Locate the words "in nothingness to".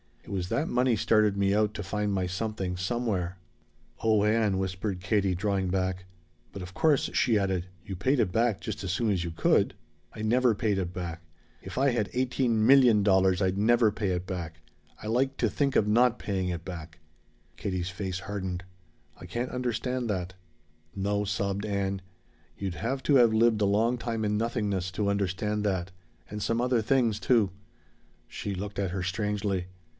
24.25-25.09